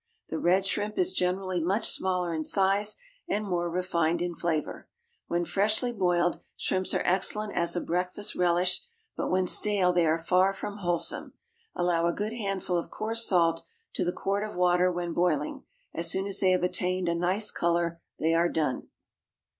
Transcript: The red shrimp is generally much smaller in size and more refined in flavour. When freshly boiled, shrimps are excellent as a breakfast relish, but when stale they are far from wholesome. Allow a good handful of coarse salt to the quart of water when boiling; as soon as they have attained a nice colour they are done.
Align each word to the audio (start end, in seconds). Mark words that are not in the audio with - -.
The 0.29 0.39
red 0.39 0.65
shrimp 0.65 0.97
is 0.97 1.13
generally 1.13 1.63
much 1.63 1.87
smaller 1.91 2.33
in 2.33 2.43
size 2.43 2.95
and 3.29 3.45
more 3.45 3.69
refined 3.69 4.19
in 4.19 4.33
flavour. 4.33 4.89
When 5.27 5.45
freshly 5.45 5.91
boiled, 5.93 6.39
shrimps 6.57 6.95
are 6.95 7.03
excellent 7.05 7.53
as 7.55 7.75
a 7.75 7.81
breakfast 7.81 8.33
relish, 8.33 8.81
but 9.15 9.29
when 9.29 9.45
stale 9.45 9.93
they 9.93 10.07
are 10.07 10.17
far 10.17 10.53
from 10.53 10.77
wholesome. 10.79 11.33
Allow 11.75 12.07
a 12.07 12.13
good 12.13 12.33
handful 12.33 12.77
of 12.77 12.89
coarse 12.89 13.27
salt 13.27 13.63
to 13.93 14.03
the 14.03 14.11
quart 14.11 14.43
of 14.43 14.55
water 14.55 14.91
when 14.91 15.13
boiling; 15.13 15.65
as 15.93 16.09
soon 16.09 16.25
as 16.25 16.39
they 16.39 16.49
have 16.49 16.63
attained 16.63 17.07
a 17.07 17.13
nice 17.13 17.51
colour 17.51 18.01
they 18.17 18.33
are 18.33 18.49
done. 18.49 18.87